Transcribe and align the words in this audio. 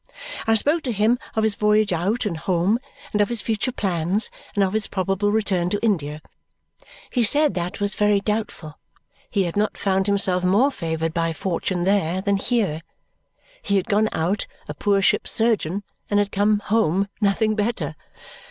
I 0.47 0.55
spoke 0.55 0.81
to 0.85 0.91
him 0.91 1.19
of 1.35 1.43
his 1.43 1.53
voyage 1.53 1.93
out 1.93 2.25
and 2.25 2.35
home, 2.35 2.79
and 3.11 3.21
of 3.21 3.29
his 3.29 3.43
future 3.43 3.71
plans, 3.71 4.31
and 4.55 4.63
of 4.63 4.73
his 4.73 4.87
probable 4.87 5.31
return 5.31 5.69
to 5.69 5.83
India. 5.83 6.23
He 7.11 7.23
said 7.23 7.53
that 7.53 7.79
was 7.79 7.93
very 7.93 8.19
doubtful. 8.19 8.79
He 9.29 9.43
had 9.43 9.55
not 9.55 9.77
found 9.77 10.07
himself 10.07 10.43
more 10.43 10.71
favoured 10.71 11.13
by 11.13 11.33
fortune 11.33 11.83
there 11.83 12.19
than 12.19 12.37
here. 12.37 12.81
He 13.61 13.75
had 13.75 13.85
gone 13.85 14.09
out 14.11 14.47
a 14.67 14.73
poor 14.73 15.03
ship's 15.03 15.29
surgeon 15.29 15.83
and 16.09 16.17
had 16.19 16.31
come 16.31 16.61
home 16.65 17.07
nothing 17.21 17.53
better. 17.53 17.95